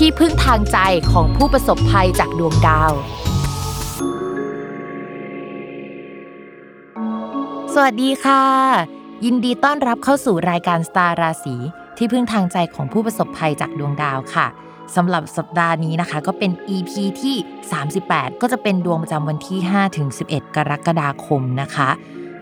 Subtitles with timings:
[0.00, 0.78] ที่พึ่งทางใจ
[1.12, 2.92] ของผู้ประสบภัยจากดวงดาว
[7.74, 8.44] สวัสดีค่ะ
[9.24, 11.56] ยินดีต้อนรับเข้าสู่รายการสตาร์ราศี
[11.96, 14.46] ที่พึ่งทางใจของผู้ประสบภัยจากดวงดาวค่ะ
[14.96, 16.90] สำหรับสัปดาห์นี้นะคะ ก็เป็น EP
[17.22, 17.36] ที่
[17.88, 21.90] 38 ก็จะเป็นดวงประจำวันที่5ถึง11 กรกฎาคมนะคะ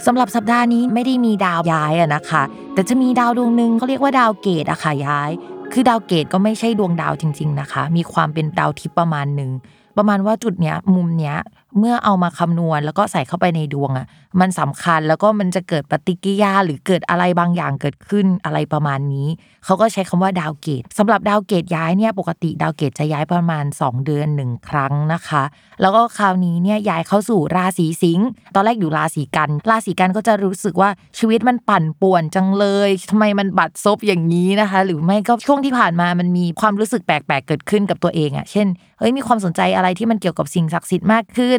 [0.06, 2.42] สำหรับสัปดาห์นี้ไม่ได้มีดาวย้ายอะนะคะ
[2.74, 5.30] แต่จะมีดาวดวงหนึ่งเขาเรียกว่าดาวเกตอะค่ะย้าย
[5.72, 9.50] คือดาวเกตก็ไม่ใช่ดวงดาวจริง ๆนะคะ มีความเป็นดาวทิพย์ประมาณหนึ่ง
[9.96, 11.36] ประมาณว่าจุดเนี้ยมุมเนี้ย
[11.78, 14.06] เมื่อเอามาคำนวณแล้วก็ใส่เข้าไปในดวงอะ
[14.40, 19.28] มันสำคัญแล้วก็มันจะเกิดปฏิกิริยาหรือเกิดอะไรบางอย่างเกิดขึ้นอะไรประมาณนี้
[19.64, 25.42] เขาก็ใช้คำว่าดาวเกตสำหรับดาวเกตย้ายเนี่ยปกติดาวเกตจะย้ายประมาณ 2 เดือนหนึ่งครั้งนะคะ
[25.80, 38.66] แล้วก็คราวนี้เนี่ยย้ายเข้าสู่ราศีสิงห์ตอนแรกอยู่ราศีกัน ราศีกันก็จะรู้สึกว่าชีวิตมันปั่นป่วนจังเลยทำไมมันบัดซบอย่างนี้นะคะ หรือไม่ก็ช่วงที่ผ่านมามันมีความรู้สึกแปลกๆเกิดขึ้นกับตัวเองอะเช่น
[38.98, 41.58] เฮ้ยมีความสนใจอะไรที่มันเกี่ยวกับสิ่งศักดิ์สิทธิ์มากขึ้น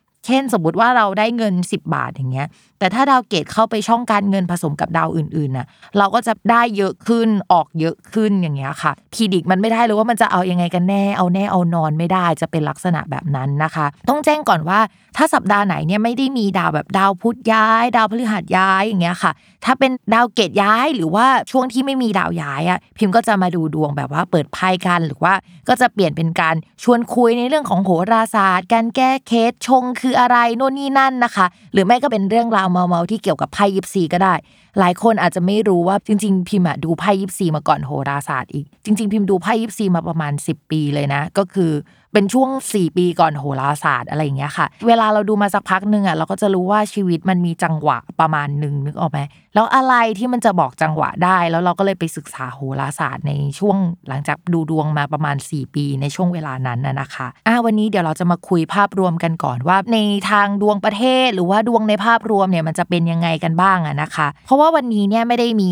[0.25, 2.47] เช่นสมมติว่าเราได้เงิน 10 บาทอย่างเงี้ย
[2.79, 5.67] แต่ถ้าดาวเกตเข้าไปช่องการเงินผสมกับดาวอื่นๆน่ะ
[5.97, 14.79] เราก็จะได้เยอะขึ้นออกเยอะขึ้นอย่างเงี้ยค่ะพีดิกมันไม่ได้เลยว่ามันจะเอายังไงกันแน่เอาแน่เอานอนไม่ได้จะเป็นลักษณะแบบนั้นนะคะ ต้องแจ้งก่อนว่า
[15.17, 19.31] ถ้าสัปดาห์ไหนเนี่ยไม่ได้มีดาวแบบดาวพุธย้าย ดาวพฤหัสย้ายอย่างเงี้ยค่ะ
[19.65, 25.33] ถ้าเป็นดาวเกตย้ายหรือว่าช่วงที่ไม่มีดาวย้ายอะพิมพ์ก็จะมาดูดวงแบบว่าเปิดไพ่กันหรือว่า
[25.67, 34.33] ก็จะเปลี่ยนเป็นการชวนคุยในเรื่องของโหราศาสตร์ การแก้เคสชงคืออะไรโน่นนี่นั่นนะคะ หรือไม่ก็เป็นเรื่องราวเมาๆที่เกี่ยวกับไพ่ยิปซีก็ได้
[34.79, 41.71] หลายคนอาจจะไม่รู้ว่าจริง ๆ พิมพ์ดูไพ่ยิปซีมาก่อนโหราศาสตร์อีก จริง ๆ พิมพ์ดูไพ่ยิปซีมาประมาณ 10 ปีเลยนะ ก็คือ
[42.13, 49.19] เป็นช่วง 4 ปีก่อนโหราศาสตร์อะไรอย่างเงี้ยค่ะ เวลาเราดูมาสักพักหนึ่งอะเราก็จะรู้ว่าชีวิตมันมีจังหวะประมาณหนึ่งนึกออกไหม
[49.55, 53.77] แล้วอะไรที่มันจะบอกจังหวะได้ แล้วเราก็เลยไปศึกษาโหราศาสตร์ในช่วง
[54.07, 59.97] หลังจากดูดวงมาประมาณ 4 ปีในช่วงเวลานั้นนะคะอ่าวันนี้เดี๋ยวเราจะมาคุยภาพรวมกันก่อนว่า ใน
[60.31, 65.71] ทางดวงประเทศ หรือว่าดวงในภาพรวมเนี่ยมันจะเป็นยังไงกันบ้างอะนะคะ เพราะว่าวันนี้เนี่ยไม่ได้มี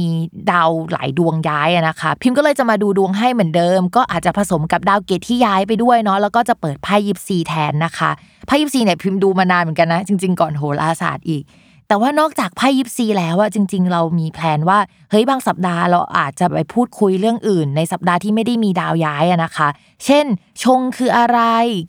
[0.52, 8.12] ดาวหลายดวงย้ายนะคะ พิมพ์ก็เลยจะมาดูดวงให้เหมือนเดิม ก็อาจจะผสมกับดาวเกตที่ย้ายไปด้วยเนาะแล้วก็จะเปิดไพ่ยิปซีแทนนะคะ
[8.48, 11.44] ไพ่ยิปซีเนี่ยพิมพ์ดูมานานเหมือนกันนะ จริง ๆ ก่อนโหราศาสตร์อีก
[11.90, 14.80] แต่ว่านอกจากไพ่ยิปซีแล้วอะจริง ๆ เรามีแพลนว่า
[15.10, 19.70] เฮ้ยบางสัปดาห์เราอาจจะไปพูดคุยเรื่องอื่น ในสัปดาห์ที่ไม่ได้มีดาวย้ายอะนะคะ
[20.06, 20.26] เช่น
[20.64, 21.40] ชงคืออะไร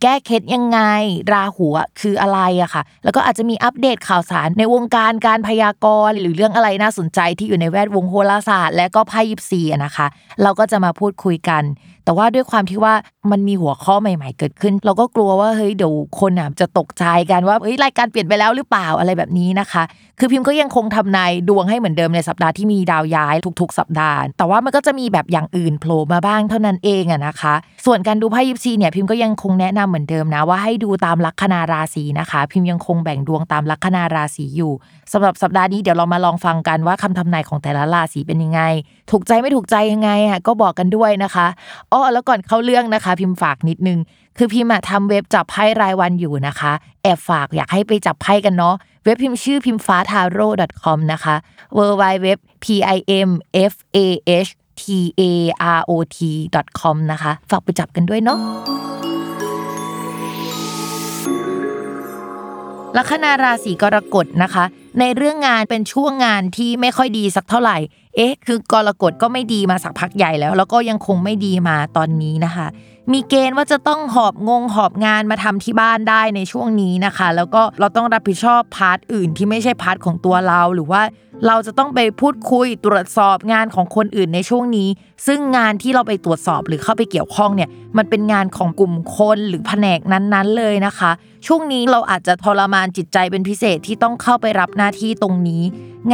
[0.02, 0.80] แก้เคล็ดยังไง
[1.32, 1.66] ราหู
[2.00, 10.06] คืออะไรอะค่ะ แล้วก็อาจจะมีอัปเดตข่าวสารในวงการการพยากรณ์ หรือเรื่องอะไรน่าสนใจที่อยู่ในแวดวงโหราศาสตร์ และก็ไพ่ยิปซีอะนะคะ
[10.42, 11.62] เราก็จะมาพูดคุยกัน
[12.04, 12.94] แต่ว่าด้วยความที่ว่า
[13.30, 19.82] มันมีหัวข้อใหม่ ๆ เกิดขึ้น เราก็กลัวว่าเฮ้ยเดี๋ยวคนอะจะตกใจกันว่าเฮ้ยรายการเปลี่ยนไปแล้วหรือเปล่าอะไรแบบนี้นะคะ
[20.18, 27.54] คือพิมพ์ก็ยังคงทำนายดวงให้เหมือนเดิมในสัปดาห์ที่มีดาวย้ายทุก ๆ สัปดาห์ แต่ว่ามันก็จะมีแบบอย่างอื่นโผล่มาบ้างเท่านั้นเองอะนะคะ
[27.86, 34.72] ส่วนการดูไพ่ยิปซีเนี่ยพิมพ์ก็ยังคงแนะนำเหมือนเดิมนะว่าให้ดูตามลัคนาราศีนะคะ พิมพ์ยังคงแบ่งดวงตามลัคนาราศีอยู่
[35.12, 38.60] สำหรับสัปดาห์นี้เดี๋ยวเรามาลองฟังกันว่าคำทำนายของแต่ละราศีเป็นยังไง
[39.10, 41.46] ถูกใจไม่ถูกใจยังไงอะก็บอกกันด้วยนะคะ
[41.92, 43.98] อ้อแล้วก่อนเข้าเรื่องนะคะ พิมพ์ฝากนิดนึง
[44.36, 46.72] คือพิมพ์ทำเว็บจับไพ่รายวันอยู่นะคะ
[47.02, 50.48] แอบฝากอยากให้ไปจับไพ่กันเนาะเว็บพิมพ์ชื่อพิมฟ้าทาโร่
[50.82, 51.34] .com นะคะ
[51.76, 52.28] w w w
[52.64, 52.66] p
[52.96, 52.98] i
[53.28, 53.30] m
[53.72, 53.98] f a
[54.46, 54.50] h
[54.80, 54.82] t
[55.20, 55.22] a
[55.78, 56.18] r o t
[56.80, 58.38] com นะคะ ฝากไปจับกันด้วยเนาะ
[62.96, 64.64] ลัคนาราศีกรกฎนะคะ
[64.98, 67.76] ในเรื่องงานเป็นช่วงงานที่ไม่ค่อยดีสักเท่าไหร่
[68.16, 72.66] เอ๊ะ คือกรกฎก็ไม่ดีมาสักพักใหญ่แล้ว แล้วก็ยังคงไม่ดีมาตอนนี้นะคะ
[73.12, 81.02] มีเกณฑ์ว่าจะต้องหอบงงหอบงานมาทำที่บ้านได้ในช่วงนี้นะคะ แล้วก็เราต้องรับผิดชอบ part อื่นที่ไม่ใช่ part ของตัวเราหรือว่า
[81.46, 84.88] เราจะต้องไปพูดคุยตรวจสอบงานของคนอื่นในช่วงนี้
[85.26, 91.10] ซึ่งงานที่เราไปตรวจสอบหรือเข้าไปเกี่ยวข้องเนี่ย มันเป็นงานของกลุ่มคนหรือแผนกนั้นๆเลยนะคะ
[91.46, 95.62] ช่วงนี้เราอาจจะทรมานจิตใจเป็นพิเศษที่ต้องเข้าไปรับหน้าที่ตรงนี้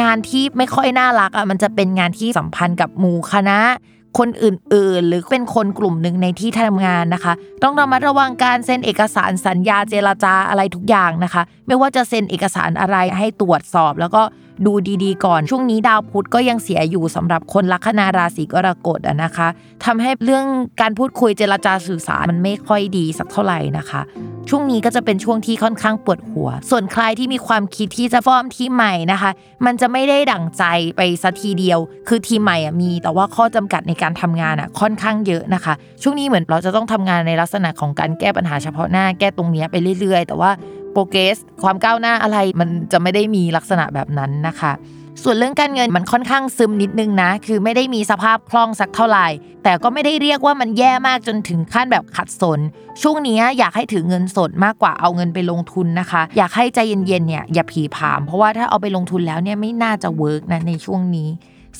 [0.00, 3.60] งานที่ไม่ค่อยน่ารักอะมันจะเป็นงานที่สัมพันธ์กับหมู่คณะ
[4.18, 7.32] คนอื่นๆ หรือเป็นคนกลุ่มหนึ่งในที่ทำงานนะคะ
[7.62, 14.22] ต้องระมัดระวังการเซ็นเอกสารสัญญาเจรจาอะไรทุกอย่างนะคะ ไม่ว่าจะเซ็นเอกสารอะไรให้ตรวจสอบ แล้วก็
[14.66, 14.72] ดู
[15.04, 19.48] ดีๆ ก่อนช่วงนี้ดาวพุธก็ยังเสียอยู่สำหรับคนลัคนาราศีกรกฎนะคะ
[19.84, 20.46] ทำให้เรื่อง
[20.80, 24.00] การพูดคุยเจรจาสื่อสารมันไม่ค่อยดีสักเท่าไหร่นะคะ
[24.50, 29.30] ช่วงนี้ก็จะเป็นช่วงที่ค่อนข้างปวดหัว ส่วนใครที่มีความคิดที่จะฟอร์มทีมใหม่นะคะ
[29.66, 30.64] มันจะไม่ได้ดั่งใจ
[30.96, 31.78] ไปสัทีเดียว
[32.08, 40.50] คือทีมใหม่อะมี แต่ว่าข้อจำกัดในการทำงานอะค่อนข้างเยอะนะคะ ช่วงนี้เหมือนเราจะต้องทำงานในลักษณะของการแก้ปัญหาเฉพาะหน้าแก้ตรงนี้ไปเรื่อยๆ แต่ว่า
[40.92, 44.72] โปรเกรสความก้าวหน้าอะไรมันจะไม่ได้มีลักษณะแบบนั้นนะคะ
[45.22, 49.26] ส่วนเรื่องการเงินมันค่อนข้างซึมนิดนึงนะ คือไม่ได้มีสภาพคล่องสักเท่าไหร่
[49.64, 52.60] แต่ก็ไม่ได้เรียกว่ามันแย่มากจนถึงขั้นแบบขัดสน
[53.02, 61.28] ช่วงนี้อยากให้ถือเงินสดมากกว่าเอาเงินไปลงทุนนะคะ อยากให้ใจเย็นๆเนี่ยอย่าผีผาม เพราะว่าถ้าเอาไปลงทุนแล้วเนี่ยไม่น่าจะเวิร์กนะในช่วงนี้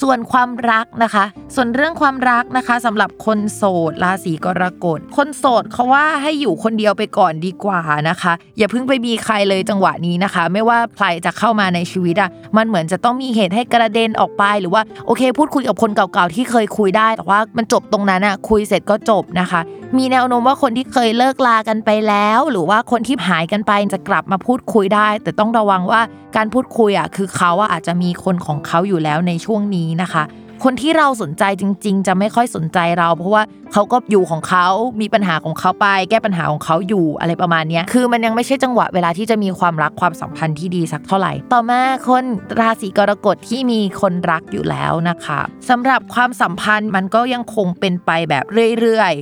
[0.00, 19.60] ส่วนความรักนะคะ ส่วนเรื่องความรักนะคะสำหรับคนโสดราศีกรกฎ คนโสดเขาว่าให้อยู่คนเดียวไปก่อนดีกว่านะคะ อย่าเพิ่งไปมีใครเลยจังหวะนี้นะคะ ไม่ว่าใครจะเข้ามาในชีวิตอะมันเหมือนจะต้องมีเหตุให้กระเด็นออกไปหรือว่าโอเค พูดคุยกับคนเก่าๆที่เคยคุยได้ แต่ว่ามันจบตรงนั้นอะคุยเสร็จก็จบนะคะ
[19.97, 26.00] มีแนวโน้มว่าคนที่เคยเลิกลากันไปแล้ว หรือว่าคนที่หายกันไปจะกลับมาพูดคุยได้ แต่ต้องระวังว่า
[26.37, 30.25] การพูดคุยอะคือเขาอะอาจจะมีคนของเขาอยู่แล้วในช่วงนี้นะคะ
[30.65, 33.43] คนที่เราสนใจจริง ๆ จะไม่ค่อยสนใจเรา เพราะว่า
[33.73, 34.67] เขาก็อยู่ของเขา
[35.00, 42.25] มีปัญหาของเขาไป แก้ปัญหาของเขาอยู่อะไรประมาณนี้คือมันยังไม่ใช่จังหวะเวลาที่จะมีความรักความสัมพันธ์ที่ดีสักเท่าไหร่ ต่อมาคน
[42.61, 48.44] ราศีกรกฎที่มีคนรักอยู่แล้วนะคะสำหรับความสัมพันธ์มันก็ยังคงเป็นไปแบบ
[48.81, 49.15] เรื่อย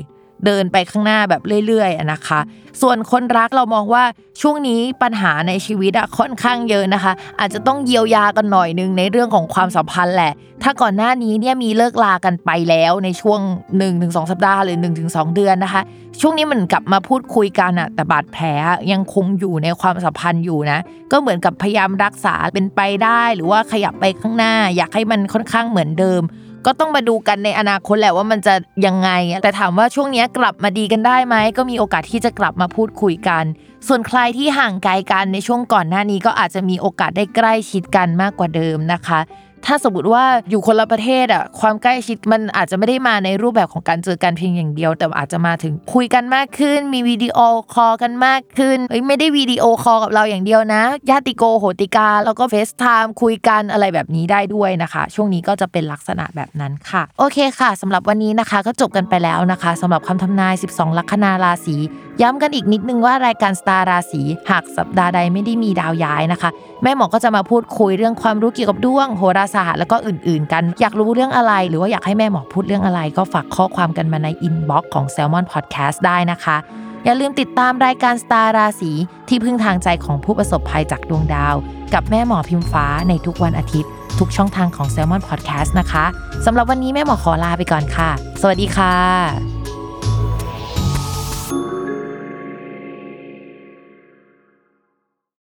[0.46, 2.40] เดินไปข้างหน้าแบบเรื่อยๆอะนะคะ
[2.82, 4.04] ส่วนคนรักเรามองว่า
[4.40, 10.32] ช่วงนี้ปัญหาในชีวิตอะค่อนข้างเยอะนะคะ อาจจะต้องเยียวยากันหน่อยนึงในเรื่องของความสัมพันธ์แหละ
[10.62, 13.40] ถ้าก่อนหน้านี้เนี่ยมีเลิกลากันไปแล้วในช่วง
[13.84, 14.76] 1-2 สัปดาห์หรือ
[15.06, 15.82] 1-2 เดือนนะคะ
[16.20, 18.44] ช่วงนี้มันกลับมาพูดคุยกันอะแต่บาดแผล
[18.92, 20.78] ยังคงอยู่ในความสัมพันธ์อยู่นะ
[21.12, 26.22] ก็เหมือนกับพยายามรักษาเป็นไปได้ หรือว่าขยับไปข้างหน้า อยากให้มันค่อนข้างเหมือนเดิม
[26.66, 28.54] ก็ต้องมาดูกันในอนาคตแหละว่ามันจะ
[28.86, 29.10] ยังไง
[29.42, 33.44] แต่ถามว่าช่วงนี้กลับมาดีกันได้ไหมก็มีโอกาสที่จะกลับมาพูดคุยกัน
[33.88, 39.20] ส่วนใครที่ห่างไกลกันในช่วงก่อนหน้านี้ก็อาจจะมีโอกาสได้ใกล้ชิดกันมากกว่าเดิมนะคะ
[39.66, 47.38] ถ้าสมมติว่าอยู่คนละประเทศอะความใกล้ชิดมันอาจจะไม่ได้มาในรูปแบบของการเจอกันเพียงอย่างเดียว แต่อาจจะมาถึงคุยกันมากขึ้น มีวิดีโอ
[47.74, 61.76] คอลกันมากขึ้นเอ้ยไม่ได้วิดีโอคอลกับเราอย่างเดียวนะ ญาติโกโหติกา แล้วก็ FaceTime คุยกันอะไรแบบนี้ได้ด้วยนะคะ ช่วงนี้ก็จะเป็นลักษณะแบบนั้นค่ะ โอเคค่ะสำหรับวันนี้นะคะก็จบกันไปแล้วนะคะสำหรับคำทำนาย 12 ลัคนาราศี
[62.22, 66.50] ย้ำกันอีกนิดนึงว่ารายการสตาร์ราศีหากสัปดาห์ใดไม่ได้มีดาวย้ายนะคะ
[66.82, 76.56] แม่หมอก็จะมาพูดคุยเรื่องความรู้เกี่ยวกับดวงโหราศาสตร์แล้วก็อื่นๆ กัน อยากรู้เรื่องอะไร หรือว่าอยากให้แม่หมอพูดเรื่องอะไร ก็ฝากข้อความกันมาใน inbox ของ Salmon Podcast ได้นะคะ
[77.04, 78.92] อย่าลืมติดตามรายการสตาร์ราศี
[79.28, 81.54] ที่พึ่งทางใจของผู้ประสบภัยจากดวงดาว
[81.94, 86.04] กับแม่หมอพิมฟ้าในทุกวันอาทิตย์ ทุกช่องทางของ Salmon Podcast นะคะ
[86.46, 89.53] สำหรับวันนี้แม่หมอขอลาไปก่อนค่ะ สวัสดีค่ะ